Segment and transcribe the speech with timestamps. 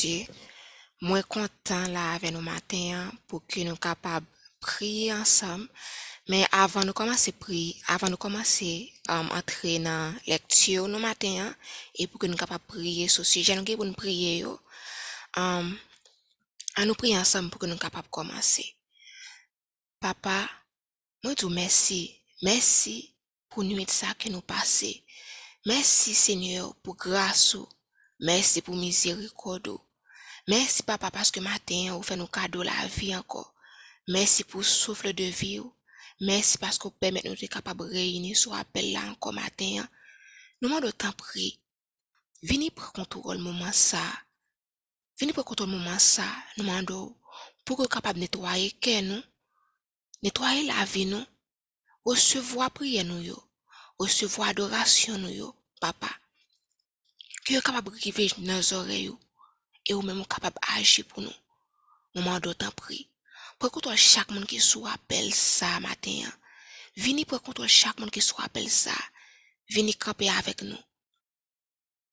[0.00, 0.26] Jésus,
[1.00, 4.26] moi content là avec nous matin pour que nous capables
[4.60, 5.68] prier ensemble.
[6.28, 11.54] Mais avant de commencer prier, avant de commencer à entrer dans lecture nous matin
[11.94, 14.44] et pour que nous capables prier sur ce sujet nous nous prier
[15.36, 15.78] um,
[16.76, 18.74] à nous prier ensemble pour que nous capables commencer.
[19.98, 20.48] Papa,
[21.24, 23.14] moi tout merci, merci
[23.48, 25.02] pour nuit ça que nous passé.
[25.66, 27.56] Merci Seigneur pour grâce.
[28.20, 29.78] Merci pour miséricorde.
[30.50, 33.54] Merci papa parce que matin vous fait nous cadeau la vie encore.
[34.08, 35.60] Merci pour souffle de vie.
[36.20, 39.88] Merci parce que vous permettez nous être capables de réunir sur appel là encore matin.
[40.60, 41.60] Nous demandons temps prier.
[42.42, 44.02] Venez prendre contrôle moment ça.
[45.20, 46.26] Venez prendre contrôle moment ça.
[46.56, 47.16] Nous demandons
[47.64, 49.22] pour que capable de nettoyer cœur nous,
[50.20, 51.24] nettoyer la vie nous,
[52.04, 53.40] recevoir prière nous yo,
[54.00, 56.10] recevoir adoration nous yo, papa.
[57.44, 59.12] Que vous capable de arriver dans nos oreilles
[59.90, 61.32] et ou même capable d'agir pour nous.
[62.14, 63.08] Moment d'autant prier.
[63.58, 66.32] Pour contrôle chaque monde qui sous appel ça matin.
[66.96, 68.94] Venez pour contrôle chaque monde qui sous appel ça.
[69.68, 70.78] Venez camper avec nous.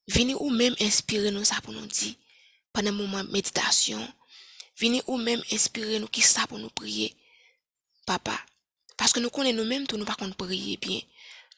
[0.08, 2.16] Venez ou même inspirer nous ça pour nous dire
[2.74, 4.02] pendant le moment méditation.
[4.80, 7.16] Venez ou même inspirer nous qui ça pour nous prier.
[8.08, 8.40] Papa.
[8.98, 11.00] Parce que nous connaissons nous-mêmes tout nous pas qu'on prier bien.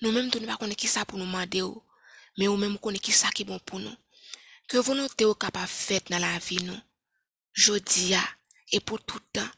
[0.01, 1.63] Nous-mêmes tout nous pas qu'on qui ça pour nous demander.
[2.37, 3.95] Mais ou même qu'on qui ça qui bon pour nous.
[4.69, 6.79] Que volonté ou capable faite dans la vie nous.
[7.53, 8.23] Jodi a
[8.71, 9.49] et pour tout temps.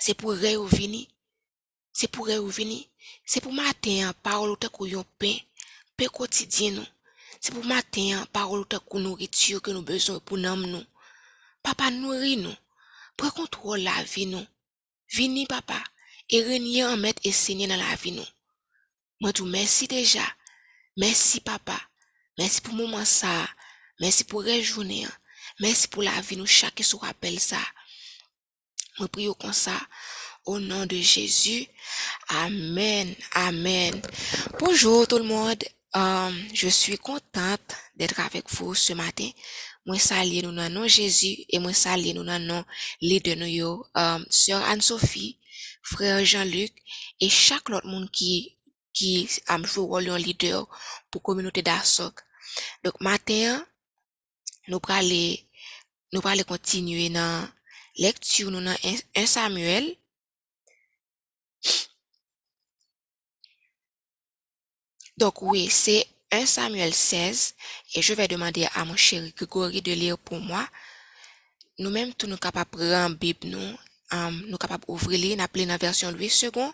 [0.00, 1.06] C'est pour réouvrir.
[1.94, 2.84] C'est pour réouvrir.
[3.24, 5.38] C'est pour matin, parole ou te kou yon pain,
[5.96, 6.86] pain quotidien nous.
[7.40, 10.84] C'est pour matin, parole ou te nourriture que nous besoin pour nous nous.
[11.62, 12.54] Papa nourrit nous.
[13.16, 14.46] Prends contrôle la vie nous.
[15.08, 15.82] Vini papa
[16.28, 18.28] et régner en maître et seigneur dans la vie nous.
[19.22, 20.26] Moi tout merci déjà.
[20.98, 21.80] Merci papa.
[22.36, 23.48] Merci pour moment ça.
[23.98, 25.06] Merci pour la journée.
[25.58, 27.60] Merci pour la vie nous chaque se rappelle ça.
[28.98, 29.78] Moi prie comme ça
[30.44, 31.66] au nom de Jésus.
[32.28, 33.14] Amen.
[33.32, 34.00] Amen.
[34.58, 35.64] Bonjour tout le monde.
[35.96, 39.30] Euh, je suis contente d'être avec vous ce matin.
[39.86, 42.64] Nous dans le nom de Jésus et moi saluer nous dans le nom
[43.00, 45.38] leader nous yo, euh, sœur Anne-Sophie,
[45.82, 46.72] frère Jean-Luc
[47.20, 48.58] et chaque autre monde qui
[48.92, 50.66] qui a joué le rôle de leader
[51.10, 52.20] pour la communauté d'Assoc.
[52.84, 53.64] Donc matin,
[54.68, 54.80] nous
[56.24, 57.48] allons continuer dans
[57.96, 58.76] lecture nous dans
[59.14, 59.96] 1 Samuel
[65.16, 67.54] Donc oui, c'est 1 Samuel 16
[67.94, 70.68] et je vais demander à mon chéri Grégory de lire pour moi.
[71.78, 73.78] Nous-mêmes, tous nous capables de prendre Bible, nous,
[74.10, 76.72] um, capables d'ouvrir, nous appeler la version 8 secondes,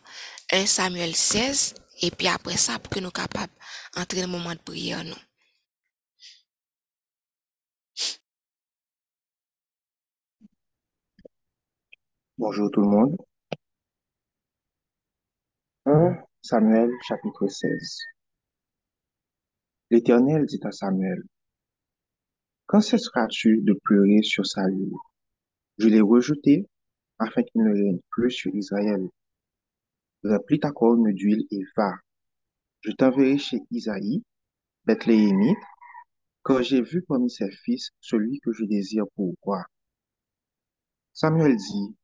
[0.51, 3.53] 1 Samuel 16, et puis après ça, pour que nous capables
[3.95, 5.15] d'entrer dans le moment de prière, nous.
[12.39, 13.17] Bonjour tout le monde.
[15.85, 17.99] 1 Samuel chapitre 16.
[19.91, 21.23] L'Éternel dit à Samuel,
[22.65, 24.93] Quand cesseras-tu de pleurer sur Saül?
[25.77, 26.67] Je l'ai rejeté
[27.19, 29.07] afin qu'il ne règne plus sur Israël.
[30.25, 31.93] Remplis ta corne d'huile et va.
[32.81, 34.23] Je t'enverrai chez Isaïe,
[34.87, 35.59] Bethléemite,
[36.47, 39.67] car j'ai vu parmi ses fils celui que je désire pour roi.
[41.13, 41.95] Samuel dit,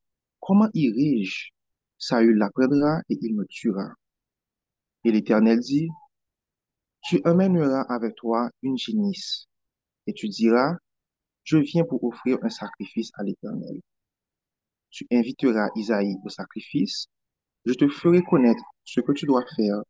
[0.40, 1.50] Comment irai-je?
[1.98, 3.92] Saül l'apprendra et il me tuera.
[5.04, 5.88] Et l'Éternel dit,
[7.02, 9.46] Tu emmèneras avec toi une génisse,
[10.06, 10.76] et tu diras,
[11.44, 13.80] Je viens pour offrir un sacrifice à l'Éternel.
[14.90, 17.08] Tu inviteras Isaïe au sacrifice,
[17.64, 19.82] je te ferai connaître ce que tu dois faire,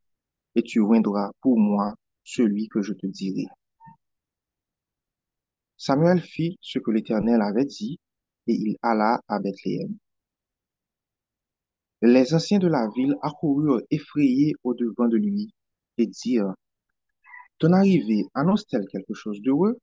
[0.54, 1.94] et tu oindras pour moi
[2.24, 3.46] celui que je te dirai.
[5.76, 8.00] Samuel fit ce que l'Éternel avait dit,
[8.46, 9.96] et il alla à Bethléem.
[12.00, 15.52] Les anciens de la ville accoururent effrayés au-devant de lui
[15.96, 16.54] et dirent,
[17.58, 19.78] Ton arrivée annonce-t-elle quelque chose d'heureux?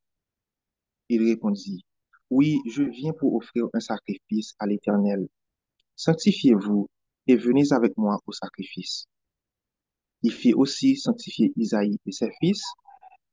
[1.09, 1.84] Il répondit,
[2.30, 5.28] Oui, je viens pour offrir un sacrifice à l'Éternel.
[5.97, 6.88] Sanctifiez-vous
[7.28, 9.08] et venez avec moi au sacrifice.
[10.22, 12.64] Il fit aussi sanctifier Isaïe et ses fils,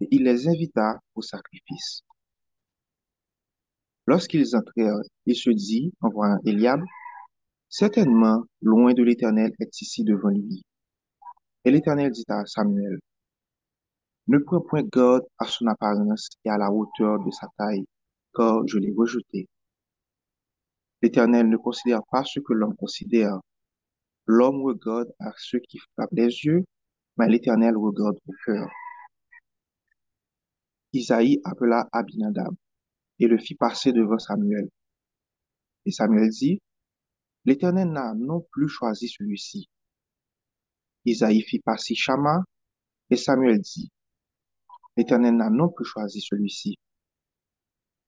[0.00, 2.02] et il les invita au sacrifice.
[4.06, 6.82] Lorsqu'ils entrèrent, il se dit, en voyant Eliab,
[7.72, 10.62] Certainement, loin de l'Éternel est ici devant lui.
[11.64, 12.98] Et l'Éternel dit à Samuel,
[14.26, 17.86] Ne prends point garde à son apparence et à la hauteur de sa taille,
[18.34, 19.48] car je l'ai rejeté.
[21.00, 23.40] L'Éternel ne considère pas ce que l'homme considère.
[24.26, 26.64] L'homme regarde à ceux qui frappent les yeux,
[27.16, 28.68] mais l'Éternel regarde au cœur.
[30.92, 32.54] Isaïe appela Abinadab
[33.18, 34.68] et le fit passer devant Samuel.
[35.86, 36.60] Et Samuel dit,
[37.44, 39.68] L'Éternel n'a non plus choisi celui-ci.
[41.04, 42.44] Isaïe fit passer Shama,
[43.10, 43.90] et Samuel dit,
[44.96, 46.78] L'Éternel n'a non plus choisi celui-ci.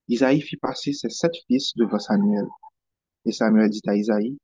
[0.08, 2.46] Isaïe fit passer ses sept fils devant Samuel.
[3.25, 4.38] Et Samuel dit à Isaïe,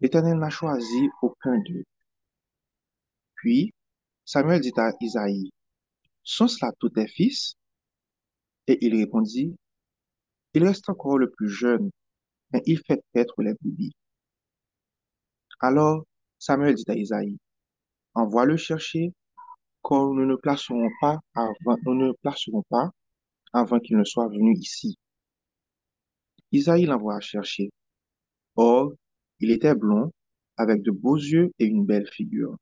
[0.00, 1.84] L'Éternel n'a choisi aucun d'eux.
[3.36, 3.72] Puis
[4.24, 5.50] Samuel dit à Isaïe,
[6.22, 7.54] Sont cela tous tes fils?
[8.66, 9.56] Et il répondit,
[10.54, 11.90] Il reste encore le plus jeune,
[12.52, 13.92] mais il fait paître les brebis.
[15.62, 16.04] Alors
[16.40, 17.38] Samuel dit à Isaïe,
[18.14, 19.12] Envoie-le chercher,
[19.88, 21.76] car nous ne placerons pas avant,
[22.20, 22.90] placerons pas
[23.52, 24.98] avant qu'il ne soit venu ici.
[26.50, 27.70] Isaïe l'envoie chercher.
[28.56, 28.92] Or,
[29.38, 30.10] il était blond,
[30.56, 32.56] avec de beaux yeux et une belle figure.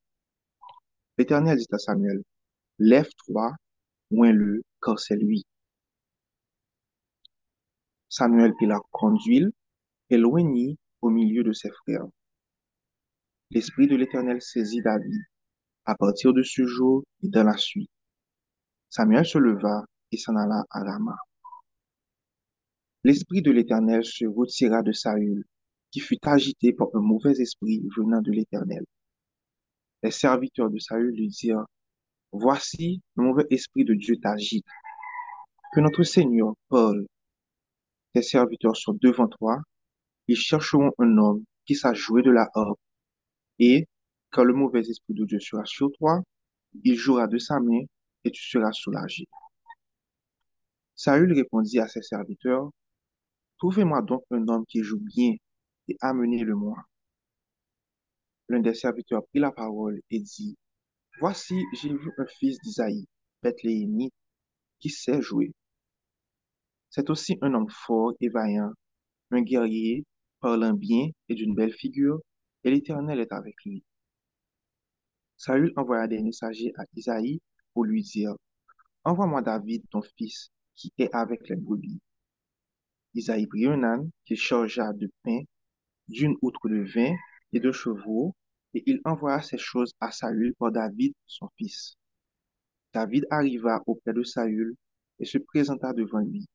[1.17, 2.23] L'Éternel dit à Samuel,
[2.79, 3.52] Lève-toi,
[4.11, 5.43] oins-le, car c'est lui.
[8.11, 9.55] Samuel prit la conduite
[10.11, 12.06] et au milieu de ses frères.
[13.52, 15.25] L'Esprit de l'Éternel saisit David
[15.85, 17.91] à partir de ce jour et dans la suite.
[18.88, 21.17] Samuel se leva et s'en alla à Rama.
[23.02, 25.44] L'Esprit de l'Éternel se retira de Saül,
[25.91, 28.85] qui fut agité par un mauvais esprit venant de l'Éternel.
[30.05, 31.67] Les serviteurs de Saül lui dirent,
[32.31, 34.67] Voici, le mauvais esprit de Dieu t'agite.
[35.75, 37.05] Que notre Seigneur parle.
[38.12, 39.61] Tes serviteurs sont devant toi.
[40.29, 42.79] Ils chercheront un homme qui sache jouer de la harpe.
[43.61, 43.87] Et,
[44.31, 46.23] quand le mauvais esprit de Dieu sera sur toi,
[46.83, 47.83] il jouera de sa main
[48.25, 49.27] et tu seras soulagé.
[50.97, 52.71] Saül répondit à ses serviteurs,
[53.59, 55.35] Trouvez-moi donc un homme qui joue bien
[55.89, 56.77] et amenez-le-moi.
[58.49, 60.57] L'un des serviteurs prit la parole et dit,
[61.21, 63.07] Voici, j'ai vu un fils d'Isaïe,
[63.43, 64.15] Bethléemite,
[64.79, 65.53] qui sait jouer.
[66.89, 68.73] C'est aussi un homme fort et vaillant,
[69.31, 70.07] un guerrier,
[70.41, 72.21] parlant bien et d'une belle figure,
[72.65, 73.83] et l'Éternel est avec lui.
[75.37, 77.41] Saül envoya des messagers à Isaïe
[77.73, 78.35] pour lui dire,
[79.05, 82.01] Envoie-moi David, ton fils, qui est avec les brebis.
[83.15, 85.41] Isaïe prit un âne qu'il chargea de pain,
[86.09, 87.15] d'une outre de vin
[87.53, 88.35] et de chevaux,
[88.75, 91.97] et il envoya ces choses à Saül par David, son fils.
[92.93, 94.77] David arriva auprès de Saül
[95.19, 96.47] et se présenta devant lui.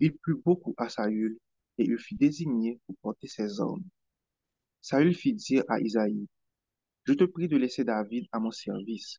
[0.00, 1.38] Il plut beaucoup à Saül
[1.78, 3.84] et il fut désigné pour porter ses armes.
[4.80, 6.26] Saül fit dire à Isaïe,
[7.04, 9.18] Je te prie de laisser David à mon service,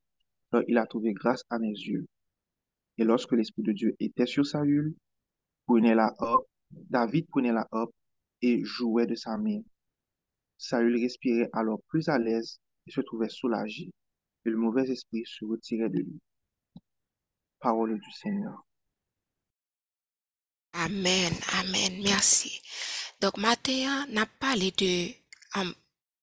[0.51, 2.05] car il a trouvé grâce à mes yeux.
[2.97, 4.95] Et lorsque l'Esprit de Dieu était sur Saül,
[5.65, 6.13] prenait la
[6.71, 7.93] David prenait la harpe
[8.41, 9.61] et jouait de sa main.
[10.57, 13.91] Saül respirait alors plus à l'aise et se trouvait soulagé,
[14.45, 16.19] et le mauvais esprit se retirait de lui.
[17.59, 18.65] Parole du Seigneur.
[20.73, 22.61] Amen, amen, merci.
[23.21, 25.18] Donc, matin, n'a parlé de
[25.55, 25.73] um,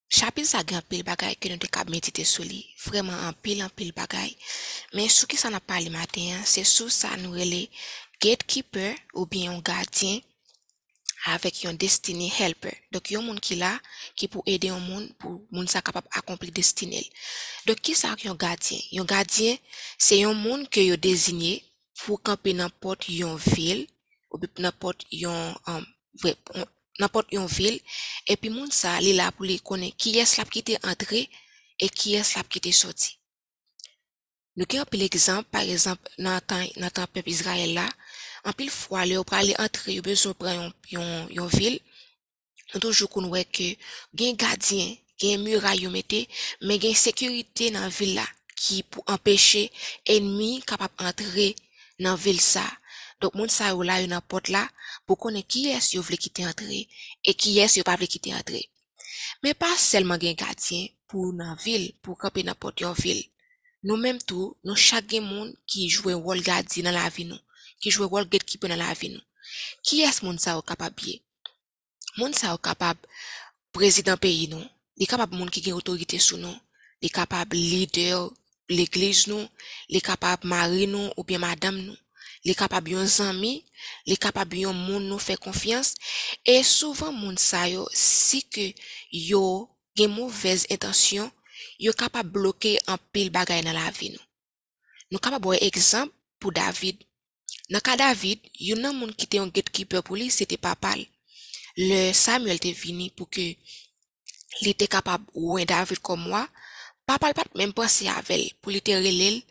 [0.08, 2.66] chapitre ça grand pile bagay que nous devons méditer sur lui.
[2.84, 4.36] Vraiment en pile, en pile bagay.
[4.94, 7.70] Mais ce qui ça n'a parlé matin, c'est sur ça nous relais
[8.20, 10.20] gatekeeper ou bien un gardien
[11.26, 12.76] avec un destiny helper.
[12.92, 13.80] Donc, yon moun qui là,
[14.14, 17.10] qui pour aider un moun, pour moun sa capable accomplir destinée.
[17.66, 18.78] Donc, qui ça yon gardien?
[18.92, 19.56] Yon gardien,
[19.98, 21.64] c'est un moun que yon désigné
[21.98, 23.88] pour camper n'importe yon ville,
[24.30, 25.84] ou bien n'importe yon, um,
[26.98, 27.80] n'importe yon ville,
[28.26, 31.28] et puis moun sa, li là pour li connaître qui est la qui était entré
[31.78, 33.18] et qui est la qui était sorti.
[34.56, 36.40] Nous avons un exemple, par exemple, dans
[36.76, 37.88] dans peuple Israël là,
[38.44, 41.80] en pile fois, le pour entrer, besoin prendre yon, yon, yon ville.
[42.72, 43.76] Nous toujours qu'on voit que,
[44.14, 46.28] gen gardien, gen muraille yo mette,
[46.62, 48.26] mais gen sécurité dans ville là,
[48.56, 49.70] qui pour empêcher
[50.06, 51.54] ennemi capable entrer
[51.98, 52.64] dans ville ça.
[53.20, 54.66] Dok moun sa yo la yo nan pot la
[55.06, 56.82] pou konen ki yes yo vle kite antre
[57.24, 58.60] e ki yes yo pa vle kite antre.
[59.42, 63.22] Men pa selman gen gardyen pou nan vil pou kapi nan pot yon vil.
[63.86, 67.40] Nou menm tou nou chak gen moun ki jwe wol gardyen nan la vi nou.
[67.80, 69.24] Ki jwe wol gatekeeper nan la vi nou.
[69.86, 71.20] Ki yes moun sa yo kapab ye?
[72.18, 73.00] Moun sa yo kapab
[73.72, 74.64] prezident peyi nou.
[74.96, 76.52] Li kapab moun ki gen otorite sou nou.
[77.00, 78.28] Li kapab lider
[78.68, 79.48] l'eglise nou.
[79.88, 81.96] Li kapab mari nou ou bien madame nou.
[82.46, 83.64] Li capable yon zami,
[84.06, 85.94] li capable yon moun nous fait confiance
[86.44, 88.72] et souvent moun sa yo si que
[89.10, 91.30] yo gen mauvaise intention,
[91.78, 94.26] yo capable bloquer en pile bagay dans la vie nous.
[95.10, 96.96] Nous capable voir exemple pour David.
[97.70, 100.94] Dans cas David, yon nan moun qui était un gatekeeper pour lui, c'était papa.
[101.76, 106.48] Le Samuel était venu pour que il était capable ouin David comme moi.
[107.06, 109.42] Papa pas même penser avec pour lui te relèl,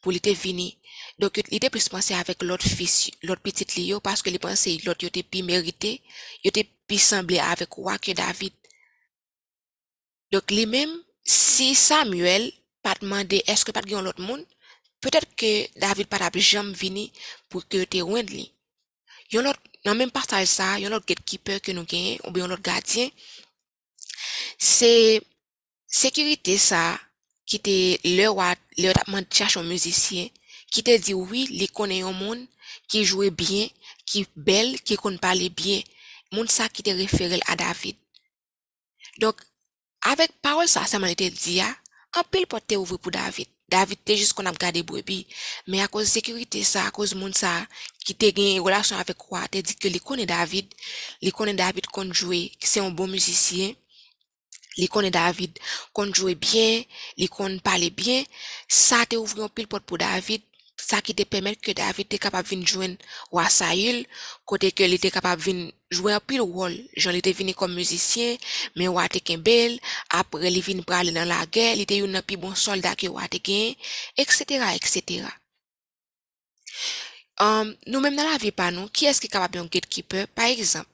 [0.00, 0.78] pour lui te vini.
[1.18, 4.78] Donc, il était plus pensé avec l'autre fils, l'autre petit Lio, parce que il pensait
[4.84, 6.02] l'autre était plus mérité,
[6.42, 8.52] il était plus semblé avec roi que David.
[10.30, 10.90] Donc, lui-même,
[11.24, 12.52] si Samuel
[12.82, 14.44] pas demandé est-ce que pas de l'autre monde,
[15.00, 17.08] peut-être que David pas jamais venu
[17.48, 18.52] pour que te rende lui.
[19.30, 22.62] Yon l'autre, dans même partage ça, yon l'autre gatekeeper que nous gagnons, ou bien l'autre
[22.62, 23.08] gardien,
[24.58, 25.22] c'est
[25.86, 26.98] sécurité ça,
[27.46, 30.28] qui était le roi, le roi cherche un musicien,
[30.72, 32.44] qui te dit oui, il connaît un monde,
[32.88, 33.68] qui jouait bien,
[34.06, 35.82] qui belle, qui connaît parler bien,
[36.48, 37.94] ça qui te référé à David.
[39.18, 39.36] Donc,
[40.00, 43.46] avec parole ça, ça m'a été dit, un pile porte ouvert pour David.
[43.68, 45.26] David te juste qu'on a gardé brebis,
[45.66, 47.66] mais à cause de sécurité ça, à cause monde ça,
[48.04, 50.66] qui te gagne relation avec quoi, te dit que connaît David,
[51.20, 53.72] il connaît David qu'on jouer, c'est un bon musicien,
[54.76, 55.58] il connaît David
[55.92, 56.82] qu'on jouait bien,
[57.16, 58.24] il connaît parler bien,
[58.68, 60.42] ça te ouvert un pile pour David,
[60.82, 62.96] sa ki te pemet ke David te kapab vin jwen
[63.34, 64.02] wasayil,
[64.48, 68.40] kote ke li te kapab vin jwen apil wol, jan li te vini kom muzisyen,
[68.74, 69.78] men wate ken bel,
[70.18, 73.38] apre li vin prale nan la gè, li te yon api bon solda ki wate
[73.44, 73.76] gen,
[74.18, 74.66] etc.
[74.74, 75.30] etc.
[77.40, 80.90] Um, nou menm nan la vi pa nou, ki eski kapab yon gatekeeper, par exemple,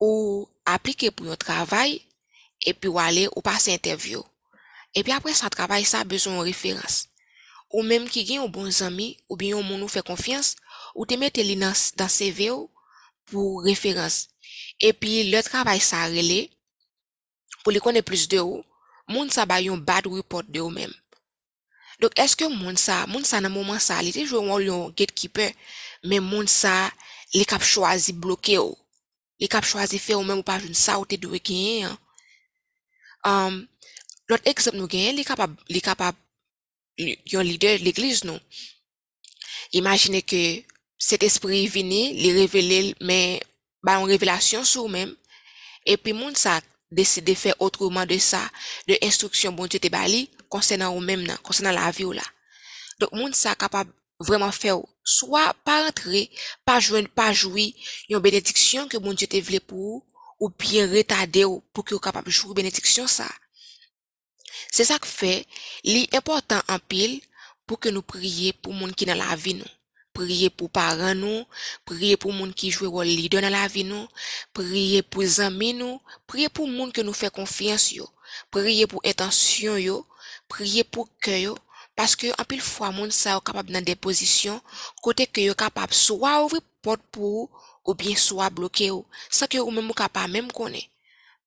[0.00, 2.00] ou aplike pou yon travay,
[2.64, 4.24] epi wale ou pase interview.
[4.96, 7.09] Epi apre sa travay sa, bezon referans.
[7.70, 10.56] Ou menm ki gen yon bon zami ou bin yon moun ou fe konfians,
[10.94, 12.66] ou te mette li nan, nan CV ou
[13.30, 14.26] pou referans.
[14.82, 16.48] E pi le travay sa rele,
[17.62, 18.64] pou li konen plus de ou,
[19.06, 20.90] moun sa bay yon bad report de ou menm.
[22.02, 25.54] Dok eske moun sa, moun sa nan mouman sa, li te jwe yon, yon gatekeeper,
[26.02, 26.88] men moun sa
[27.36, 28.74] li kap chwazi bloke ou.
[29.38, 31.94] Li kap chwazi fe ou menm ou pa joun sa ou te dwe genyen.
[33.22, 33.62] Um,
[34.30, 35.24] Lot ekzop nou genyen, li
[35.82, 36.16] kapab
[36.98, 38.38] yon leader de l'église nous.
[39.72, 40.62] Imaginez que
[40.98, 43.40] cet esprit vini, li révéler mais
[43.82, 45.14] ba une révélation sur même
[45.86, 48.50] et puis moun ça décide de faire autrement de ça,
[48.88, 52.24] de instruction bon Dieu te bali concernant ou même concernant la vie ou là.
[52.98, 56.30] Donc moun capable vraiment faire soit pas rentrer,
[56.64, 57.74] pas joindre, pas jouer
[58.08, 60.04] une bénédiction que bon Dieu te voulait pour
[60.38, 63.28] ou bien retarder pour que capable jouer bénédiction ça.
[64.70, 65.46] C'est ça que fait,
[65.84, 67.20] l'important en pile
[67.66, 69.64] pour que nous prions pour monde qui dans la vie nous.
[70.12, 71.44] Prier pour parents nous,
[71.84, 74.08] prier pour monde qui joue rôle leader dans la vie nous,
[74.52, 78.08] prier pour amis nous, prier pour monde que nous fait confiance yo,
[78.50, 80.04] pour intention yo,
[80.48, 81.58] prier pour cœur yo,
[81.94, 84.60] parce que en pile fois monde ça capable dans des positions
[85.00, 87.48] côté que yo capable soit ouvrir porte pour
[87.84, 90.88] ou bien soit bloquer ou sans que ou même capable même connaître.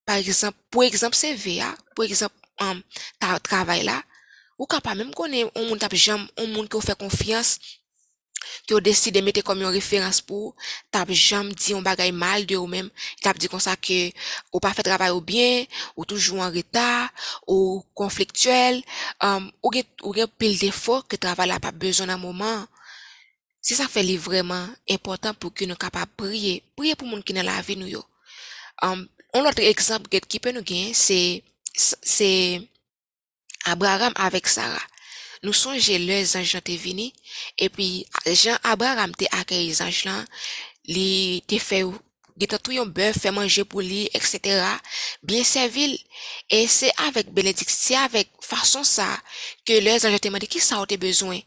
[0.06, 2.82] Par exemple, pour exemple CVA, pour exemple um,
[3.18, 4.02] ta travail là,
[4.58, 7.58] ou capable même connaître un monde tap jam, un monde qui fait confiance,
[8.66, 10.54] qui décide de mettre comme une référence pour,
[10.90, 12.90] tap jam dit un bagay mal de ou même,
[13.22, 14.10] tap dit comme ça que,
[14.52, 15.64] ou pas fait travail ou bien,
[15.96, 17.10] ou toujours en retard,
[17.46, 18.82] ou conflictuel,
[19.22, 22.66] um, ou gen, ou gen pile défaut que travail là pas besoin d'un moment.
[23.60, 27.32] C'est ça fait li vraiment important pour que nous capable prier, prier pour monde qui
[27.32, 28.04] dans la vie nous yo.
[28.82, 31.42] Um, un autre exemple qui peut nous gagner, c'est
[31.74, 32.60] c'est
[33.64, 34.82] Abraham avec Sarah.
[35.42, 37.12] Nous songeons les anges te vini,
[37.58, 40.24] et puis Jean Abraham te accueilli les anges là,
[40.86, 41.84] li te fait
[42.36, 44.40] Gita tout yon bœuf fait manger pour lui, etc.
[45.22, 46.04] Bien servi.
[46.50, 49.20] Et c'est avec bénédiction, c'est avec façon ça
[49.64, 51.38] que les anges te demandé qui ça a besoin?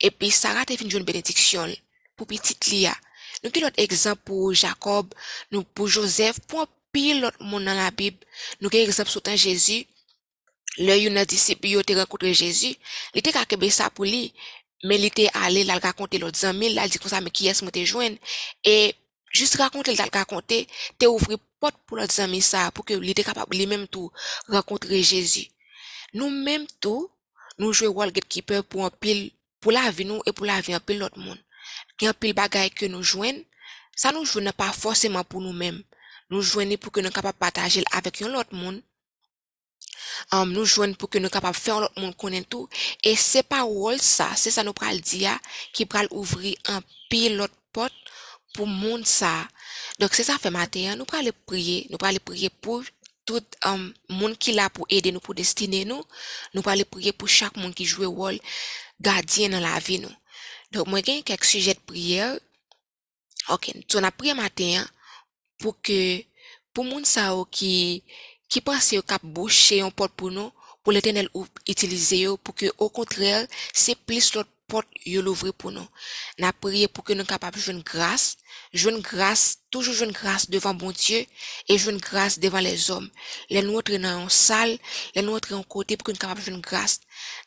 [0.00, 1.68] Et puis Sarah te fait une bénédiction
[2.16, 2.96] pour petite Lia.
[3.42, 5.12] Nous avons l'autre exemple pour Jacob,
[5.74, 8.18] pour Joseph, pour pile l'autre monde dans la Bible.
[8.60, 9.86] Nous avons exemple sur Jésus.
[10.78, 12.76] Le yon disciple yo te rencontré Jésus,
[13.12, 14.32] il était kakebe ça pour lui,
[14.84, 17.64] mais il était allé là raconter l'autre amis, là dit comme ça mais qui est-ce
[17.64, 18.16] que te joindre
[18.62, 18.94] et
[19.32, 23.24] juste raconter le raconter, te ouvrir porte pour l'autre amis ça pour que il était
[23.24, 24.12] capable lui même tout
[24.46, 25.48] rencontrer Jésus.
[26.14, 27.10] Nous même tout
[27.58, 30.74] nous jouons rôle gatekeeper pour un pile pour la vie nous et pour la vie
[30.74, 31.42] un pile l'autre monde.
[32.00, 33.42] Il y a un pile bagaille que nous joignent,
[33.96, 35.82] ça nous joue pas forcément pour nous-mêmes.
[36.30, 38.82] Nous joignons pour que nous capables partager avec un autre monde.
[40.32, 42.68] Um, nous joignent pour que nous capables faire l'autre monde connaître tout.
[43.02, 45.38] Et c'est pas rôle ça c'est ça nous pral dire
[45.72, 47.94] qui pral ouvrir un pile l'autre porte
[48.54, 49.48] pour monde ça.
[49.98, 52.82] Donc c'est ça fait matin nous pral prier nous pral prier pour
[53.24, 56.02] tout um, monde qui là pour aider nous pour destiner nous.
[56.54, 58.38] Nous pral prier pour chaque monde qui joue rôle
[59.00, 60.12] gardien dans la vie nous.
[60.72, 62.38] Donc moi j'ai quelques sujets de prière.
[63.48, 64.84] OK on a prié matin
[65.58, 66.22] pour que
[66.72, 68.02] pour monde ça qui
[68.48, 70.50] qui pense au cap boucher un porte pour nous,
[70.82, 71.28] pour l'éternel
[71.66, 75.86] utiliser pour que, au contraire, c'est plus l'autre porte yo l'ouvrir pour nous.
[76.38, 78.38] N'a prié pour que nous capables jouer grâce,
[78.72, 81.26] jouer grâce, toujours jouer grâce devant bon Dieu
[81.68, 83.10] et jouer grâce devant les hommes.
[83.50, 84.78] Les nous entrer dans une salle,
[85.14, 87.00] les nous entrer en côté pour que nous capables jouer grâce.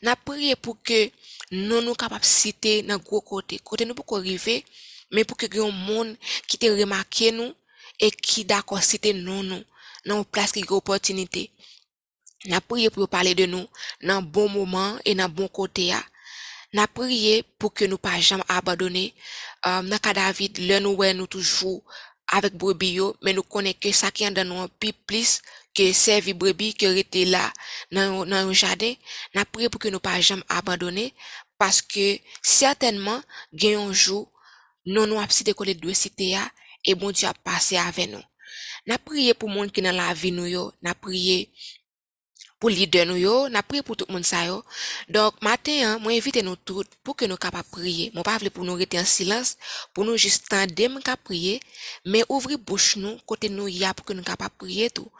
[0.03, 1.09] N'a prié pour que
[1.51, 3.59] nous nous capables citer dans gros côté.
[3.59, 4.65] Côté nous pour arriver,
[5.11, 6.15] mais pour que un monde
[6.47, 7.53] qui te remarqué nous
[8.01, 9.63] et qui d'accord citer non nous
[10.05, 11.51] dans place qui opportunité.
[12.45, 13.67] N'a prié pour parler de nous
[14.01, 15.93] dans bon moment et dans bon côté.
[16.73, 19.13] N'a prié pour que nous pas jamais abandonner.
[19.67, 21.83] Euh, dans cas David, le nous nous toujours
[22.27, 25.41] avec brebis mais nous connaissons que ça qui est dans nous plus plus
[25.75, 27.53] que servir brebis que rester là
[27.91, 28.93] dans dans un jardin.
[29.35, 31.13] N'a prié pour que nous pas jamais abandonner
[31.59, 33.21] parce que certainement
[33.53, 34.31] gagne un jour
[34.87, 36.35] nous nous coller deux cité
[36.85, 38.23] et bon Dieu a passé avec nous.
[38.87, 41.51] N'a prié pour monde qui dans la vie nous n'a prié
[42.59, 44.63] pour leader nous n'a prié pour tout le monde ça yo.
[45.09, 48.11] Donc matin, hein, moi invite nous tous pour que nous capables prier.
[48.13, 49.57] Mon pas pour nous rester en silence,
[49.93, 51.59] pour nous juste tendre qu'à prier,
[52.05, 55.11] mais ouvrir bouche nous côté nous y a pour que nous capables prier tout.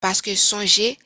[0.00, 0.98] Parce que songez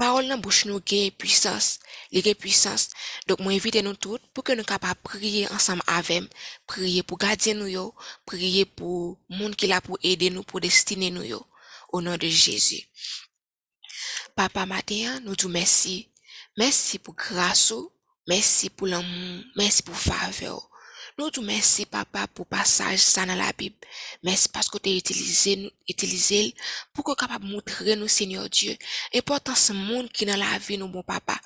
[0.00, 1.78] parole dans bouche nous gagne puissance,
[2.10, 2.88] les gagne puissance.
[3.28, 6.24] Donc moi invite nous tous pour que nous capables prier ensemble avec,
[6.66, 11.10] prier pour garder nous yo, prier pour monde qui là pour aider nous pour destiner
[11.10, 11.46] nous yo
[11.90, 12.82] au nom de Jésus.
[14.34, 16.08] Papa matin, nous disons merci.
[16.56, 17.74] Merci pour grâce,
[18.26, 20.70] merci pour l'amour, merci pour faveur.
[21.18, 23.76] Nous disons merci, papa, pour passage ça dans la Bible.
[24.22, 26.54] Merci parce que tu as utilisé,
[26.92, 28.76] pour que capable montrer nous, Seigneur Dieu,
[29.14, 31.38] importance monde qui dans la vie, nous, bon papa.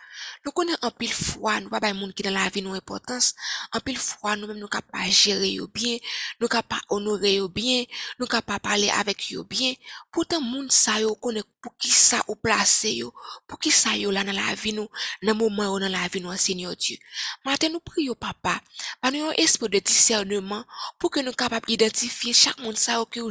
[0.44, 3.34] Nous connaissons en pile fois, nous pas monde qui dans la vie, nous importance.
[3.72, 5.96] En pile fois, nous même nous capables gérer yo bien,
[6.40, 7.84] nous capables honorer yo bien,
[8.18, 9.74] nous capables parler avec yo bien.
[10.12, 13.12] Pourtant, monde ça yo connaît pour qui ça ou placer yo,
[13.46, 14.88] pour qui ça yo là dans la vie nous,
[15.22, 16.96] dans moment dans la vie nous, Seigneur Dieu.
[17.44, 18.60] Matin, nous prions, papa,
[19.00, 20.64] par nous esprit de discernement
[20.98, 23.30] pour que nous capables d'identifier chaque monde ça que vous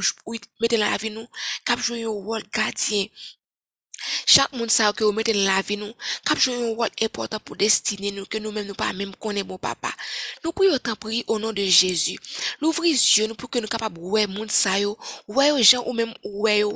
[0.60, 1.26] mettez dans la nous,
[1.64, 3.06] cap jouer un rôle gardien.
[4.26, 5.92] Chaque monde ça que vous mettez dans la vie nous,
[6.24, 9.58] cap jouer un rôle important pour destiner nous, que nous-mêmes nous pas même connaître bon
[9.58, 9.90] papa.
[10.44, 12.18] Nous prions tant prier au nom de Jésus.
[12.60, 15.84] L'ouvrir les yeux nous pour que nous capables ouais monde ça yo, ouais aux gens
[15.86, 16.72] ou même ouais yo,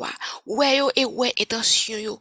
[0.46, 2.20] wa, yo et ouais intention yo,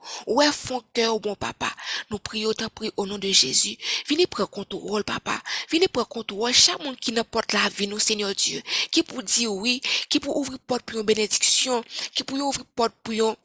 [1.19, 1.71] bon papa.
[2.09, 3.77] Nous prions prier au nom de Jésus.
[4.07, 5.41] Venez prendre contrôle papa.
[5.69, 9.51] Venez prendre contrôle chaque monde qui n'importe la vie nous Seigneur Dieu, qui pour dire
[9.53, 11.83] oui, qui pour ouvrir porte pour une bénédiction,
[12.15, 13.35] qui pour ouvrir porte pour une pour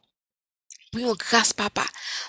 [1.00, 1.85] une grâce, papa.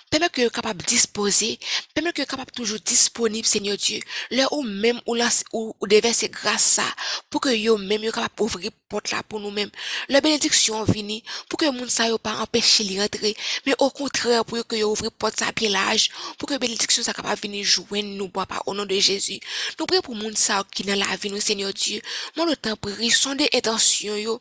[0.10, 1.60] Permet que capable de disposer,
[1.93, 3.99] permet que capable toujours disponible, Seigneur Dieu.
[4.32, 6.86] Là où même où là, où déverser grâce ça,
[7.30, 9.71] pour que yo même yo capable ouvrir porte là pour nous-mêmes.
[10.08, 14.45] La bénédiction vini, pour que moun sa yo pas empêcher li rentrer, mais au contraire,
[14.45, 18.15] pour que yo ouvrir porte ça bien large, pour que bénédiction ça capable venir joindre
[18.15, 19.39] nous, papa, au nom de Jésus.
[19.80, 22.02] Nous prions pour moun sa qui dans la vie, nous, Seigneur Dieu.
[22.38, 24.39] Moi, le temps prie, sondez intentions yo,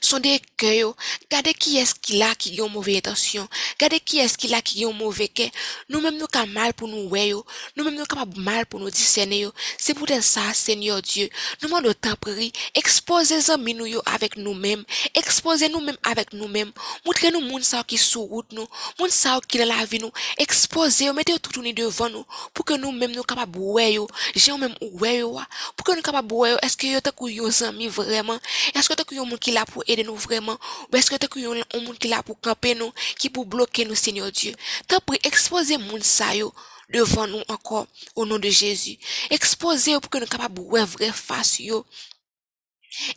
[0.00, 0.96] sondez cœur yo.
[1.30, 3.48] Gardez qui est-ce qui là qui a une mauvaise intention.
[3.78, 5.48] Gardez qui est-ce qui là qui a un mauvais cœur.
[5.88, 7.44] Nous-mêmes nous avons mal pour nous yo.
[7.76, 9.52] Nous-mêmes nous avons mal pour nous discerner yo.
[9.78, 11.28] C'est pour ça, Seigneur Dieu.
[11.62, 12.52] Nous demandons temps prie.
[12.74, 14.84] Exposez amis nous yo avec nous-mêmes.
[15.14, 16.72] Exposez nous-mêmes avec nous-mêmes.
[17.04, 18.66] Montrez nous moun sa qui sous route nous.
[18.98, 20.12] Moun sa qui dans la vie nous.
[20.38, 22.24] Exposez, mettez tout tourner devant nous.
[22.54, 24.08] Pour que nous-mêmes nous capables ouais yo.
[24.34, 25.40] J'ai même ouais yo.
[25.76, 26.58] Pour que nous capables ouais yo.
[26.62, 28.38] Est-ce que yo te kou yo amis vraiment?
[28.74, 30.58] Est-ce que te kou yo moun qui pour aider nous vraiment?
[30.90, 33.84] Ou est-ce que kou yo un moun qui là pour camper nous, qui pour bloquer
[33.84, 34.54] nous, Seigneur Dieu?
[34.88, 36.50] T'as pris, exposez moun sa yo
[36.88, 38.96] devant nous encore, au nom de Jésus.
[39.28, 41.84] Exposez pour que nous capables ouais vrai face yo.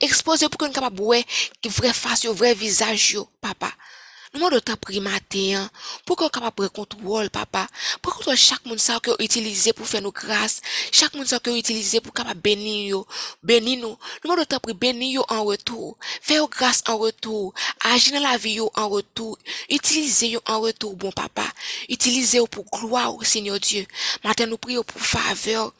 [0.02, 1.26] Exposez pour que nous capables ouais
[1.64, 3.72] vrai face yo, vrai visage yo, papa.
[4.32, 5.70] Nous demandons temps pris matin, hein,
[6.06, 7.68] pour qu'on prendre contrôle, papa.
[8.00, 10.62] Pour contrôle chaque monde ça que utiliser pour faire nos grâces.
[10.92, 13.08] Chaque monde ça que utiliser pour capable bénir yo,
[13.42, 13.98] bénir nous.
[14.24, 15.98] Nous temps pris bénir yo en retour.
[16.22, 17.56] Faire grâce en retour.
[17.84, 19.36] Agir dans la vie yo en retour.
[19.68, 21.46] Utiliser en retour, bon papa.
[21.90, 23.88] Utiliser pour gloire au Seigneur Dieu.
[24.24, 25.74] Matin nous prions pour faveur.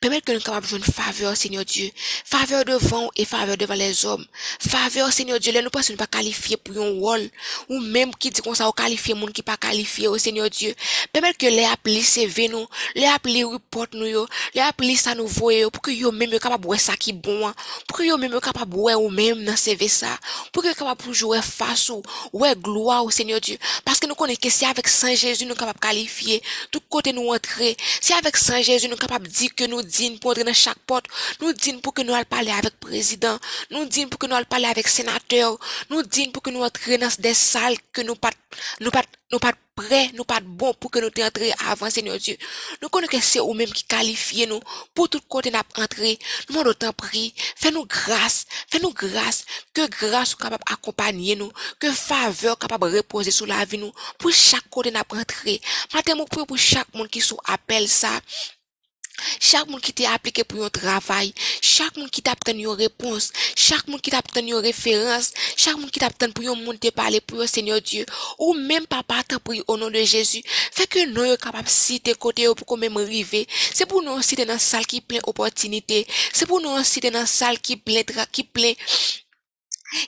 [0.00, 1.90] Permettre que nous capables de une faveur, Seigneur Dieu.
[2.24, 4.24] Faveur devant et faveur devant les hommes.
[4.60, 7.30] Faveur, Seigneur Dieu, là, nous pensons pas qualifier pour un rôle.
[7.68, 10.74] Ou même qui dit qu'on ça, qualifier monde qui pas qualifié, au Seigneur Dieu.
[11.12, 15.68] Permettre que les applis CV nous, les applis report nous les applis ça nous voye
[15.70, 17.54] pour que yo même capable de ça qui bon, hein.
[17.86, 20.18] pour que yo même capable de ou même dans CV ça,
[20.52, 23.58] pour que capable de jouer face ou, ouais, gloire au Seigneur Dieu.
[23.84, 27.28] Parce que nous connaissons que c'est avec Saint Jésus nous capable qualifier, tout côté nous
[27.32, 27.76] entrer.
[28.00, 31.06] C'est avec Saint Jésus nous capable dire que nous disons pour entrer dans chaque porte,
[31.40, 33.38] nous disons pour que nous allons parler avec le président,
[33.70, 35.58] nous disons pour que nous allons parler avec le sénateur,
[35.90, 38.30] nous disons pour que nous entrions dans des salles que nous pas,
[38.80, 42.36] nous pas, nous pas prêts, nous pas bons pour que nous entrions avant, Seigneur Dieu.
[42.82, 44.60] Nous connaissons que c'est vous-même qui qualifiez nous
[44.94, 46.18] pour tout côté nous entrer.
[46.48, 51.90] Nous demandons tant prie, fais-nous grâce, fais-nous grâce, que grâce soit capable d'accompagner nous, que
[51.90, 55.60] faveur capable de reposer sur la vie nous, pour chaque côté nous entrer.
[55.92, 58.20] Maintenant, pour chaque monde qui sous appelle ça,
[59.40, 63.32] chaque monde qui t'a appliqué pour un travail, chaque monde qui t'a obtenu une réponse,
[63.56, 66.78] chaque monde qui t'a obtenu une référence, chaque monde qui t'a obtenu pour un monde
[66.94, 68.04] parler pour le Seigneur Dieu,
[68.38, 71.70] ou même papa t'a pris au nom de Jésus, fait que nous sommes capables de
[71.70, 73.46] citer côté pour qu'on même arriver.
[73.72, 77.58] C'est pour nous citer dans salle qui plein opportunité, c'est pour nous citer dans salle
[77.60, 78.44] qui plein qui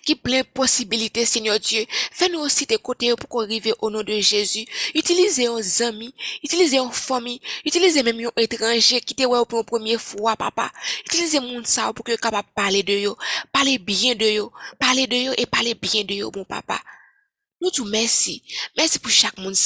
[0.05, 1.85] qui plein possibilités, Seigneur Dieu.
[2.13, 4.65] Fais-nous aussi tes côtés pour arriver au nom de Jésus.
[4.95, 9.65] Utilisez un amis, utilisez une famille, utilisez même un étranger qui te voit pour la
[9.65, 10.71] première fois, papa.
[11.07, 13.17] Utilisez mon ça pour que capable parler de yo,
[13.53, 16.81] parler bien de yo, parler de yo et parler bien de yo, mon papa.
[17.61, 18.43] Nous disons merci.
[18.77, 19.57] Merci pour chaque monde.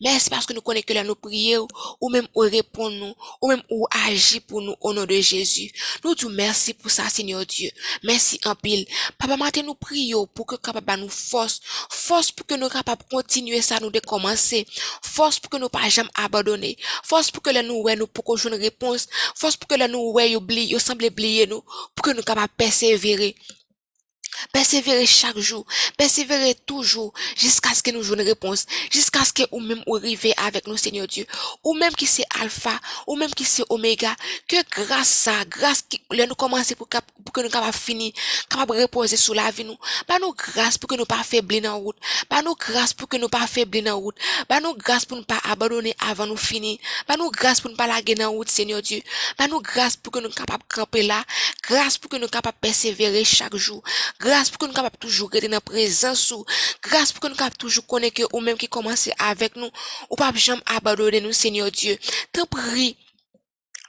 [0.00, 1.68] Merci parce que nous connaissons que nous prions
[2.00, 5.70] ou même ou répondre nous ou même ou agir pour nous au nom de Jésus.
[6.02, 7.70] Nous disons merci pour ça Seigneur Dieu.
[8.02, 8.86] Merci en pile.
[9.18, 13.60] Papa matin nous prions pour que capable nous force, force pour que nous capable continuer
[13.60, 14.66] ça nous de commencer.
[15.02, 16.78] Force pour que nous pas jamais abandonner.
[17.04, 19.08] Force pour que là nous ouais nous pour que une réponse.
[19.34, 21.62] Force pour que là nous ouais oublie, semble oublier nous
[21.94, 23.36] pour que nous capable persévérer.
[24.52, 25.64] Persévérer chaque jour,
[25.96, 29.96] persévérer toujours jusqu'à ce que nous jouons une réponse, jusqu'à ce que ou même ou
[29.96, 31.26] arriver avec nous, Seigneur Dieu,
[31.64, 34.14] ou même qui c'est alpha, ou même qui c'est oméga,
[34.48, 38.12] que grâce à, grâce qui, nous commencer pour, pour que nous capables finir,
[38.48, 41.78] capables reposer sous la vie nous, bah nous grâce pour que nous pas faiblir dans
[41.78, 41.96] route,
[42.30, 44.16] bah nous grâce pour que nous pas faiblir dans route,
[44.48, 47.76] bah nous grâce pour ne pas abandonner avant nous finir, bah nous grâce pour ne
[47.76, 49.02] pas laguer dans route, Seigneur Dieu,
[49.38, 51.22] bah nous grâce pour que nous capables camper là,
[51.62, 53.82] grâce pour que nous capables persévérer chaque jour,
[54.26, 56.44] pour que nous capables toujours rester dans présence ou
[56.82, 59.70] grâce pour que nous capables toujours connaître ou même qui commence avec nous.
[60.10, 61.96] Ou pas jamais abandonner nous Seigneur Dieu.
[62.32, 62.96] Te prie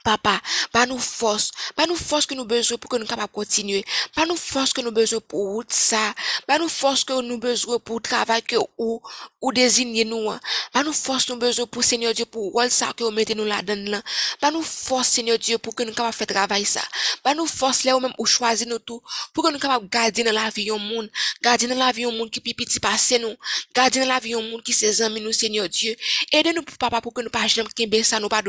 [0.08, 0.40] Papa,
[0.72, 4.24] pas nous force, pas nous force que nous besoin pour que nous capables continuer, pas
[4.24, 6.14] nous force que nous besoin pour route ça,
[6.46, 9.02] pas nous force que nous besoin pour travail que ou
[9.42, 10.30] ou désigner nous,
[10.72, 13.44] pas nous force nous besoin pour Seigneur Dieu pour rôle ça que vous mettez nous
[13.44, 14.02] là-dedans là,
[14.40, 16.80] pas nous force Seigneur Dieu pour que nous capables faire travail ça,
[17.22, 19.02] pas nous force là ou même ou choisir nous tout
[19.34, 21.10] pour que nous capables garder dans la vie un monde,
[21.42, 23.36] garder dans la vie un monde qui petit passer nous,
[23.74, 25.94] garder dans la vie un monde qui ses amis nous Seigneur Dieu,
[26.32, 28.40] aidez-nous papa pour que nous pas jamais kembe ça nous pas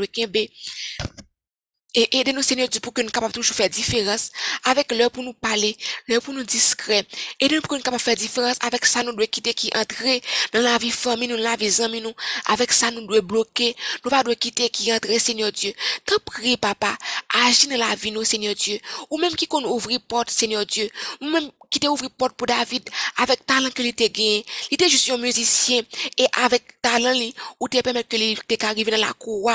[1.95, 4.31] et aidez-nous, Seigneur Dieu, pour que nous capables toujours faire différence
[4.63, 5.75] avec l'heure pour nous parler,
[6.07, 7.03] l'heure pour nous discret.
[7.39, 10.21] Aidez-nous pour que nous capables faire différence avec ça, nous devons quitter qui entrer
[10.53, 12.13] dans la vie famille, nous, la vie amis, nous.
[12.45, 13.75] Avec ça, nous devons bloquer.
[14.05, 15.73] Nous pas devons quitter qui entrer, Seigneur Dieu.
[16.05, 16.95] Te prie, papa.
[17.47, 18.79] Agis dans la vie, nous, Seigneur Dieu.
[19.09, 20.89] Ou même qui qu'on ouvre porte, Seigneur Dieu.
[21.21, 24.45] Ou même qui t'a ouvert porte pour David avec talent que t'a gagné.
[24.71, 25.81] Il était juste un musicien
[26.17, 27.13] et avec talent,
[27.59, 29.51] ou te permet que il t'arrive dans la cour.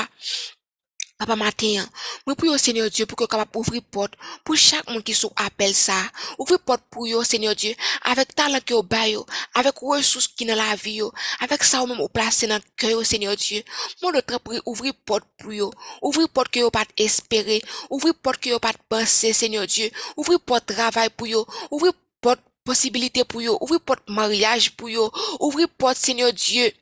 [1.17, 1.87] Papa matin,
[2.27, 5.31] moi prie au Seigneur Dieu pour que capable ouvrir porte pour chaque monde qui sous
[5.37, 5.95] appelle ça.
[6.37, 10.55] Ouvrir porte pour yo Seigneur Dieu avec talent que au bayo, avec ressources qui dans
[10.55, 13.63] la vie yo, avec ça ou même au placer dans cœur Seigneur Dieu.
[14.03, 18.41] Mon autre prie ouvrir porte pour yo, ouvrir porte que yo pas espérer, ouvrir porte
[18.41, 23.41] que yo pas penser Seigneur Dieu, ouvrir porte travail pour yo, ouvrir porte possibilité pour
[23.41, 26.73] yo, ouvrir porte mariage pour yo, ouvrir porte Seigneur Dieu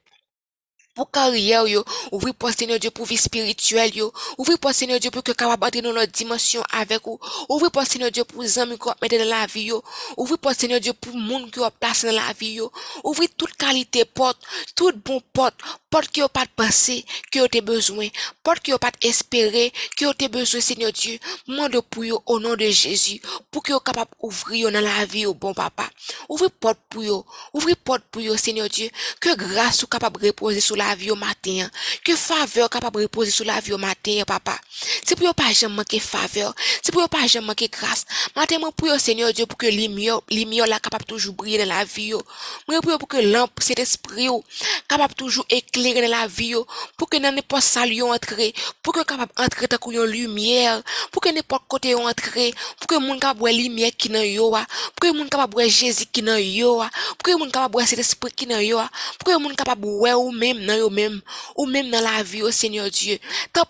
[0.94, 5.10] pour carrière yo, ouvrir pour Seigneur Dieu pour vie spirituelle yo, ouvrir pour Seigneur Dieu
[5.10, 8.60] pour que capable entrer dans notre dimension avec vous, ouvrir pour Seigneur Dieu pour les
[8.60, 9.84] amis qu'on mettre dans la vie yo,
[10.18, 12.72] ouvrir pour Seigneur Dieu pour monde qui a place dans la vie yo,
[13.04, 14.38] ouvrir toute qualité porte,
[14.76, 15.56] toute bon porte,
[15.90, 18.08] porte qui a pas de pensée, qui a besoin,
[18.44, 22.56] porte qui a pas espéré, qui a besoin Seigneur Dieu, monde pour yo au nom
[22.56, 25.90] de Jésus, pour que capable ouvrir dans la vie au bon papa,
[26.30, 30.60] ouvrir porte pour yo, ouvrir porte pour yo Seigneur Dieu, que grâce soit capable reposer
[30.60, 31.70] sur vie au matin.
[32.04, 34.58] Que faveur capable de reposer sur la vie au matin, papa.
[35.06, 36.54] C'est pour pas jamais manquer faveur.
[36.82, 38.06] C'est pour pas jamais manquer grâce.
[38.36, 41.86] Matin, moi pour Seigneur Dieu pour que lumière, lumière là capable toujours briller dans la
[41.86, 42.14] vie.
[42.68, 44.30] Moi pour pour que lampe cet esprit
[44.88, 46.56] capable toujours éclairer dans la vie
[46.98, 51.64] pour que n'importe salut entrer, pour que capable entrer dans une lumière, pour que n'importe
[51.68, 54.62] côté entrer, pour que monde capable lumière qui dans yo, pour
[55.02, 56.78] que monde capable Jésus qui dans yo,
[57.18, 58.80] pour que monde capable cet esprit qui dans yo,
[59.20, 61.22] pour que monde capable voir ou même dans yo même
[61.56, 63.18] ou même dans la vie au Seigneur Dieu.
[63.52, 63.66] T'en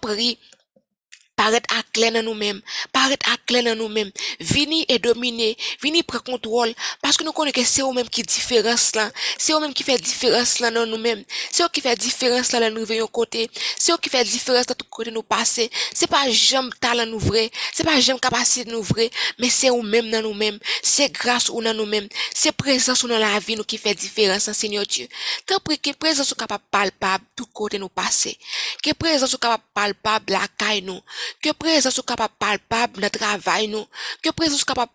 [1.43, 6.73] paraître à dans nous-mêmes, paraître à clair dans nous-mêmes, venir et dominer, venir prendre contrôle,
[7.01, 8.93] parce que nous connaissons que c'est eux-mêmes qui différence
[9.37, 12.73] c'est eux-mêmes qui fait différence là dans nous-mêmes, c'est eux qui fait différence là dans
[12.73, 16.29] nous venons côté, c'est eux qui fait différence dans tout côté nous passer, c'est pas
[16.29, 20.59] j'aime talent nous vrai, c'est pas j'aime capacité nous vrai, mais c'est eux-mêmes dans nous-mêmes,
[20.81, 24.49] c'est grâce ou dans nous-mêmes, c'est présence ou dans la vie nous qui fait différence,
[24.53, 25.07] Seigneur Dieu.
[25.45, 28.37] Tant prie que présence capable palpable tout côté nous passer,
[28.81, 31.01] que présence capable palpable la caille nous,
[31.41, 33.85] que présence soit capable palpable dans le travail nous,
[34.21, 34.91] que présence soit capable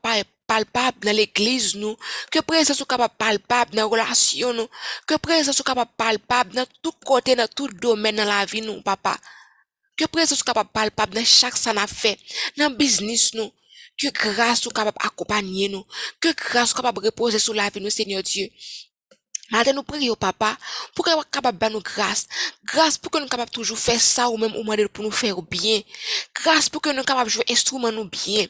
[0.46, 1.96] palpable dans l'église nous,
[2.30, 4.68] que présence soit capable palpable dans la relation nous,
[5.06, 8.80] que présence soit capable palpable dans tout côté, dans tout domaine dans la vie nous,
[8.82, 9.16] papa.
[9.96, 12.18] Que présence soit capable palpable dans chaque ça fait,
[12.56, 13.52] dans le business nous,
[13.98, 15.84] que grâce soit capable accompagner nous,
[16.20, 18.48] que grâce soit capable reposer sur la vie nous, Seigneur Dieu.
[19.50, 20.56] Matin, nous prions, papa,
[20.94, 22.26] pour que nous capable de nous grâce.
[22.66, 25.40] Grâce pour que nous capable toujours faire ça ou même au moins pour nous faire
[25.40, 25.80] bien.
[26.34, 28.44] Grâce pour que nous capable jouer instrument nous bien.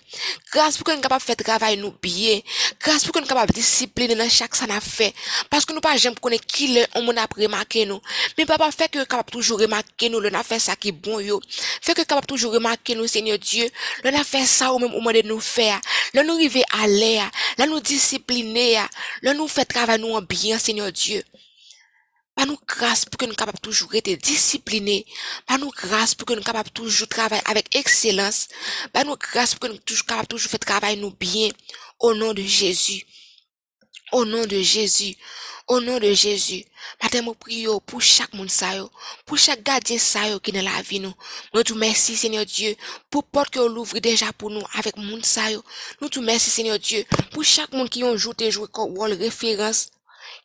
[0.53, 2.41] Grâce pour que nous capable faire travail nous bien.
[2.81, 5.15] Grâce pour que nous capable discipliner dans chaque ça n'a fait.
[5.49, 8.01] Parce que nous pas jamais connaître qui le on m'a remarqué nous.
[8.37, 11.21] Mais papa fait que capable toujours remarquer nous, le n'a fait ça qui est bon
[11.21, 11.41] yo.
[11.81, 13.71] Fait que capable toujours remarquer nous, Seigneur Dieu.
[14.03, 15.81] Le n'a fait ça ou même au moins de nous faire.
[16.13, 17.31] Le nous arriver à l'air.
[17.57, 18.81] Là nous discipliner.
[19.23, 20.59] Le nous fait travail nous en bien,
[20.91, 21.23] Dieu.
[22.39, 25.05] Pas nous grâce pour que nous capables toujours être disciplinés.
[25.45, 28.47] Pas nous grâce pour que nous capables toujours travailler avec excellence.
[28.93, 31.51] Pas nous grâce pour que nous toujours capables toujours faire travail nous bien.
[31.99, 33.05] Au nom de Jésus.
[34.13, 35.17] Au nom de Jésus.
[35.67, 36.65] Au nom de Jésus.
[37.03, 38.69] Matin, nous prions pour chaque monde ça
[39.27, 41.15] pour chaque gardien ça qui est dans la vie nous.
[41.53, 42.77] Nous te merci Seigneur Dieu
[43.11, 45.43] pour porte que l'ouvre déjà pour nous avec monde ça.
[46.01, 49.89] Nous te merci Seigneur Dieu pour chaque monde qui ont joué joué comme rôle référence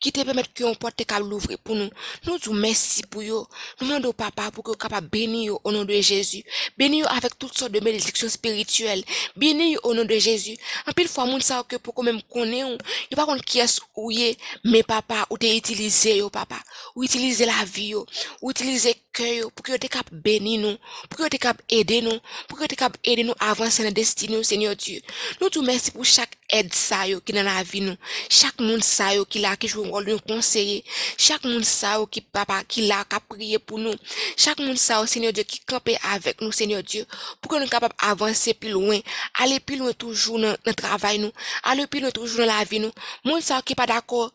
[0.04, 1.88] qui te permettent qu'on porte capable l'ouvrir pour nous.
[2.26, 3.48] Nous te merci pour yo.
[3.80, 6.44] Nous demandons au papa pour que capable bénir au nom de Jésus.
[6.76, 9.02] Bénir avec toutes sortes de bénédictions spirituelles.
[9.34, 10.58] Bénir au nom de Jésus.
[10.86, 12.64] En pile fois, moun sa que pour qu'on même connaît,
[13.10, 16.56] il pas contre qui est ou yé, mais papa, ou t'es utilisé yo, papa.
[16.94, 18.04] Ou utiliser la vie yo.
[18.42, 20.76] Ou utiliser cœur pour que t'es capable bénir nous.
[21.08, 22.18] Pour que t'es capable aider nous.
[22.46, 25.00] Pour que t'es capable aider nous à avancer dans la destinée, Seigneur Dieu.
[25.40, 27.96] Nous te merci pour chaque aide ça yo qui dans la vie nous.
[28.30, 30.84] Chaque monde ça yo qui là qui joue un rôle de conseiller.
[31.18, 33.94] Chaque monde ça yo qui papa qui là qui prié pour nous.
[34.36, 37.04] Chaque monde ça yo Seigneur Dieu qui campait avec nous Seigneur Dieu
[37.40, 39.00] pour que nous capables avancer plus loin,
[39.40, 41.32] aller plus loin toujours dans le travail nous,
[41.64, 42.92] aller plus loin toujours dans la vie nous.
[43.24, 44.30] Monde ça qui pas d'accord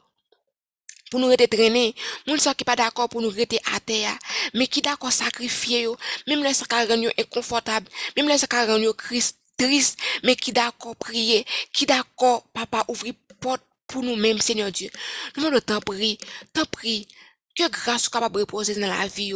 [1.09, 1.95] pour nous rester traîner,
[2.27, 4.15] moun sa qui pas d'accord pour nous rester à terre,
[4.53, 9.37] mais qui d'accord sacrifier yo, même les ça rend inconfortable, même les ça rend Christ
[9.59, 14.89] triste, mais qui d'accord prier, qui d'accord, papa, ouvrir porte pour nous-mêmes, Seigneur Dieu.
[15.35, 16.17] Nous demandons t'en prie,
[16.53, 17.07] t'en prie,
[17.55, 19.33] que grâce soit capable de reposer dans la vie,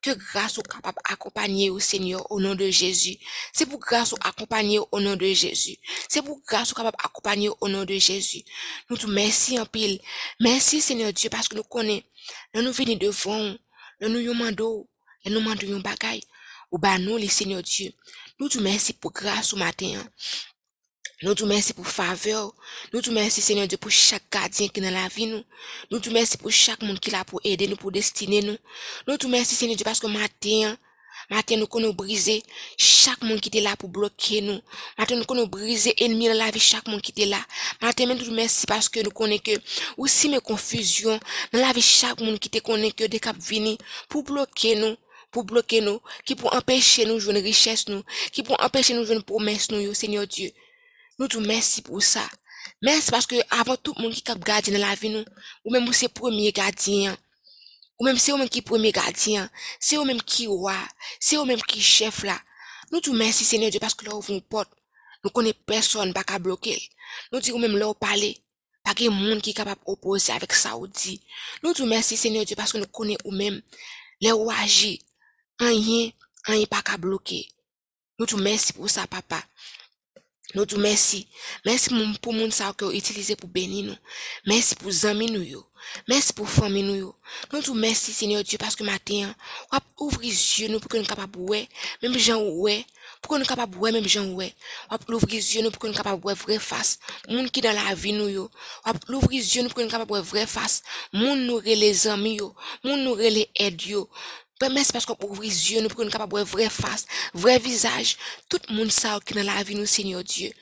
[0.00, 3.16] que grâce soit capable d'accompagner au Seigneur au nom de Jésus.
[3.52, 5.76] C'est pour grâce soit accompagner au nom de Jésus.
[6.08, 8.44] C'est pour grâce soit capable d'accompagner au nom de Jésus.
[8.90, 10.00] Nous te merci en pile.
[10.40, 12.04] Merci Seigneur Dieu parce que nous connaissons.
[12.54, 13.54] Nous nous venons devant,
[14.00, 14.86] nous nous demandons,
[15.26, 16.20] nous nous demandons bagay.
[16.70, 17.92] Ou bah nous, les Seigneur Dieu.
[18.38, 19.92] Nous te merci pour grâce au matin.
[19.96, 20.08] hein.
[21.22, 22.52] Nous te merci pour faveur.
[22.92, 25.44] Nous te merci, Seigneur Dieu, pour chaque gardien qui est dans la vie, nous.
[25.90, 28.56] Nous te merci pour chaque monde qui est là pour aider nous, pour destiner nous.
[29.06, 30.76] Nous te merci, Seigneur Dieu, parce que matin,
[31.30, 32.42] matin, nous connaissons briser
[32.76, 34.60] chaque monde qui était là pour bloquer nous.
[34.98, 37.40] Matin, nous connaissons briser ennemi dans la vie, chaque monde qui était là.
[37.80, 39.52] Matin, nous te merci parce que nous connaissons que,
[39.96, 41.18] aussi mes confusions,
[41.52, 44.96] dans la vie, chaque monde qui te connaît que des cap venir pour bloquer nous
[45.34, 49.04] pour bloquer nous, qui pour empêcher nous jouer une richesse nous, qui pour empêcher nous
[49.04, 50.52] jouer une promesse nous, Seigneur Dieu.
[51.18, 52.24] Nous te merci pour ça.
[52.80, 55.24] Merci parce que avant tout le monde qui cap gardien dans la vie nous,
[55.64, 57.16] ou même c'est premier gardien,
[57.98, 60.76] ou même c'est eux même qui premier gardien, c'est eux même qui roi,
[61.18, 62.38] c'est eux même qui chef là.
[62.92, 64.70] Nous te merci Seigneur Dieu parce que là ouvre une porte,
[65.24, 66.80] nous connaissons personne pas qu'à bloquer.
[67.32, 68.38] Nous disons même là parler,
[68.84, 70.74] pas qu'il monde qui est capable d'opposer avec ça.
[71.62, 73.60] Nous te merci Seigneur Dieu parce que nous connaissons ou même
[74.20, 74.98] les ou agir,
[75.58, 76.10] rien,
[76.44, 77.48] rien pas qu'à bloquer.
[78.18, 79.42] Nous te merci pour ça papa.
[80.54, 81.26] Nous te merci.
[81.64, 81.90] Merci
[82.22, 83.96] pour moun sa que utilisé pour bénir nous.
[84.46, 85.66] Merci pour amis nous yo.
[86.06, 87.16] Merci pour famille nous yo.
[87.52, 89.34] Nous te merci Seigneur Dieu parce que matin,
[89.98, 91.68] ouvre les yeux nous pour que nous capables ouais,
[92.02, 92.86] même gens ouais,
[93.20, 94.54] pour que nous capables ouais même gens ouais.
[95.08, 97.00] Ouvre les yeux nous pour que nous capables ouais vraie face.
[97.28, 98.50] Moun qui dans la vie nous yo.
[99.08, 100.82] Ouvre les yeux nous pour que nous capables ouais vraie face.
[101.12, 102.54] Moun nous les amis yo.
[102.84, 104.08] Moun nous les aide yo.
[104.62, 108.16] Merci parce qu'on ouvre les yeux, nous pour nous voir vraie face, vrai visage.
[108.48, 108.88] Tout le monde
[109.24, 110.52] qui dans la vie, nous, Seigneur Dieu.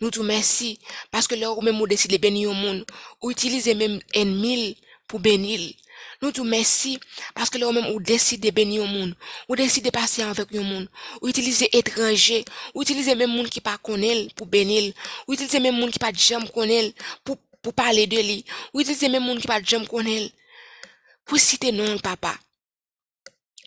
[0.00, 0.78] Nous te merci
[1.10, 2.84] parce que là où même on décide de bénir au monde,
[3.22, 4.74] ou utiliser même mille
[5.06, 5.72] pour bénir.
[6.20, 6.98] Nous disons merci
[7.34, 9.14] parce que là même ou décide de bénir au monde,
[9.48, 10.88] ou décide de passer avec le monde,
[11.22, 14.92] ou utiliser étranger, ou utiliser même monde qui pas connaît pour bénir,
[15.28, 16.92] ou utiliser même monde qui pas jamais connaît
[17.24, 20.30] pour pour parler de lui, ou utiliser même monde qui pas jamais connaît
[21.24, 22.36] pour citer non papa.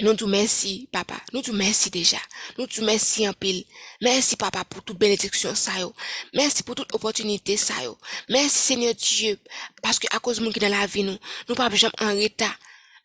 [0.02, 1.16] Nous disons merci, papa.
[1.34, 2.18] Nous disons merci déjà.
[2.58, 3.66] Nous disons merci en pile.
[4.02, 5.94] Merci, papa, pour toute bénédiction, ça yo.
[6.34, 7.98] Merci pour toute opportunité, ça yo.
[8.30, 9.38] Merci, Seigneur Dieu.
[9.82, 11.18] Parce que à cause de nous qui dans la vie, nous,
[11.50, 12.56] nous pas jamais en retard.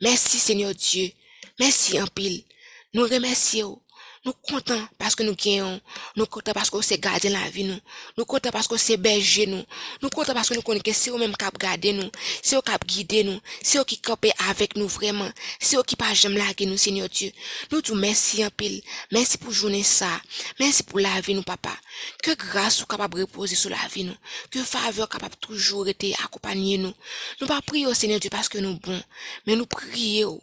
[0.01, 1.11] Merci, Seigneur Dieu.
[1.59, 2.45] Merci en pile.
[2.93, 3.81] Nous remercions.
[4.25, 5.79] Nous contents parce que nous gagnons.
[6.17, 7.79] Nous contents parce que c'est gardien la vie nous.
[8.17, 9.63] Nous contents parce que c'est berger nous.
[10.01, 12.11] Nous contents parce que nous connaissons que c'est eux même qui garder nous.
[12.43, 13.39] C'est eux qui guider nous.
[13.63, 15.31] C'est eux qui campent avec nous vraiment.
[15.61, 17.33] C'est eux qui pas jamais laguer nous, Seigneur Dieu.
[17.71, 18.83] Nous disons merci en pile.
[19.13, 20.23] Merci pour journée ça.
[20.59, 21.77] Merci pour la vie nous, papa.
[22.23, 24.17] Que grâce soit capable reposer sur la vie nous.
[24.51, 26.95] Que faveur capable toujours être accompagner nous.
[27.43, 29.03] Nous pas prier au Seigneur Dieu parce que nous bons.
[29.47, 30.41] Mais nous prions.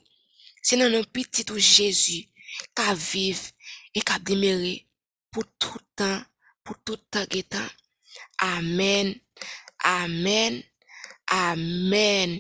[0.62, 2.28] C'est dans notre petit tout Jésus
[2.76, 3.42] qu'à vivre
[3.96, 4.88] et qu'à demeurer
[5.32, 6.22] pour tout temps,
[6.64, 7.60] pour tout temps et temps.
[8.40, 9.16] Amen.
[9.84, 10.62] Amen.
[11.30, 12.40] Amen.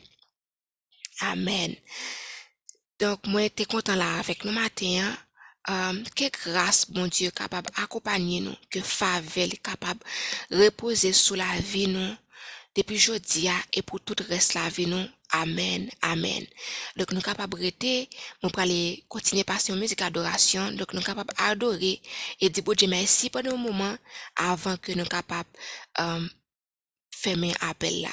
[1.21, 1.75] Amen.
[2.99, 5.01] Donc, moi, j'étais content là avec nous matin.
[5.03, 5.17] hein.
[5.69, 9.99] Euh, que grâce, bon Dieu, capable d'accompagner nous, que faveur capable
[10.49, 12.15] de reposer sous la vie nous,
[12.75, 15.07] depuis à et pour tout le reste de la vie nous.
[15.33, 16.45] Amen, amen.
[16.97, 18.09] Donc, nous capables de rester,
[18.43, 20.73] nous aller continuer passer une musique d'adoration.
[20.73, 22.01] Donc, nous capables d'adorer
[22.41, 23.95] et dire, merci pendant un moment
[24.35, 25.49] avant que nous capables,
[25.99, 26.27] euh,
[27.11, 28.11] fermer appel là.